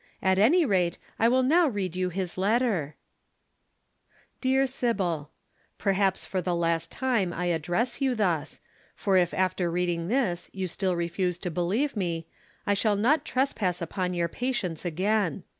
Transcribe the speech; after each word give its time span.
At 0.23 0.39
any 0.39 0.65
rate 0.65 0.97
I 1.19 1.27
will 1.27 1.43
now 1.43 1.67
read 1.67 1.95
you 1.95 2.09
his 2.09 2.35
letter: 2.35 2.95
"'DEAR 4.41 4.65
SYBIL: 4.65 5.29
"'Perhaps 5.77 6.25
for 6.25 6.41
the 6.41 6.55
last 6.55 6.89
time 6.89 7.31
I 7.31 7.45
address 7.53 8.01
you 8.01 8.15
thus, 8.15 8.59
for 8.95 9.15
if 9.15 9.31
after 9.31 9.69
reading 9.69 10.07
this 10.07 10.49
you 10.51 10.65
still 10.65 10.95
refuse 10.95 11.37
to 11.37 11.51
believe 11.51 11.95
me, 11.95 12.25
I 12.65 12.73
shall 12.73 12.95
not 12.95 13.25
trespass 13.25 13.79
upon 13.79 14.15
your 14.15 14.27
patience 14.27 14.85
again. 14.85 15.43